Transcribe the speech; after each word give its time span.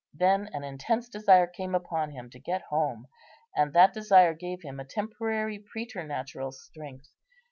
Then 0.15 0.49
an 0.51 0.63
intense 0.63 1.07
desire 1.07 1.45
came 1.45 1.75
upon 1.75 2.09
him 2.09 2.31
to 2.31 2.39
get 2.39 2.63
home, 2.71 3.07
and 3.55 3.71
that 3.73 3.93
desire 3.93 4.33
gave 4.33 4.63
him 4.63 4.79
a 4.79 4.83
temporary 4.83 5.59
preternatural 5.59 6.51
strength. 6.53 7.09